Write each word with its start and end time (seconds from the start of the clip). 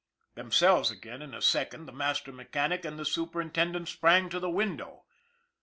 Themselves 0.33 0.89
again 0.89 1.21
in 1.21 1.35
a 1.35 1.43
second, 1.43 1.85
the 1.85 1.91
master 1.91 2.31
mechanic 2.31 2.83
and 2.85 3.05
superintendent 3.05 3.87
sprang 3.87 4.29
to 4.29 4.39
the 4.39 4.49
window. 4.49 5.03